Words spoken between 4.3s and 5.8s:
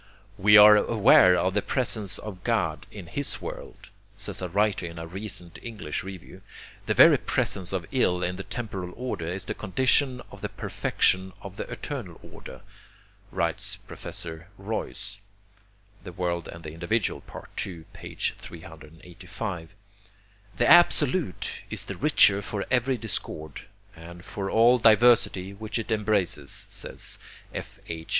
a writer in a recent